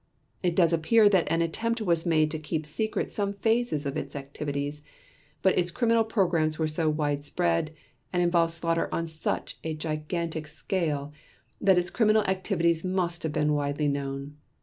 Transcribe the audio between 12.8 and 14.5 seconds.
must have been widely known.